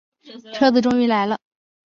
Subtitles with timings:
[0.55, 1.37] 车子终于来了